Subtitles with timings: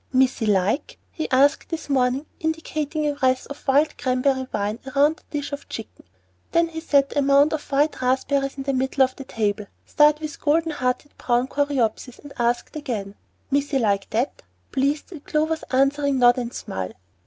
[0.11, 5.23] "Missie like?" he asked this morning, indicating the wreath of wild cranberry vine round the
[5.37, 6.05] dish of chicken.
[6.53, 10.19] Then he set a mound of white raspberries in the middle of the table, starred
[10.19, 13.13] with gold hearted brown coreopsis, and asked again,
[13.51, 14.41] "Missie like dat?"
[14.71, 16.93] pleased at Clover's answering nod and smile.